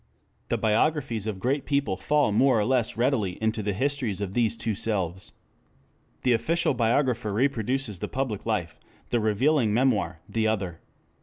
[0.49, 4.57] The biographies of great people fall more or less readily into the histories of these
[4.57, 5.31] two selves.
[6.23, 8.79] The official biographer reproduces the public life,
[9.11, 10.79] the revealing memoir the other.